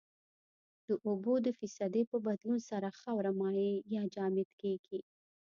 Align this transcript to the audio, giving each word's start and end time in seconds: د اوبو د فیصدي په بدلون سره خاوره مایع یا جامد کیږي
د 0.87 0.89
اوبو 1.07 1.33
د 1.45 1.47
فیصدي 1.59 2.03
په 2.11 2.17
بدلون 2.25 2.59
سره 2.69 2.87
خاوره 2.99 3.31
مایع 3.39 3.73
یا 3.95 4.03
جامد 4.15 4.49
کیږي 4.61 4.99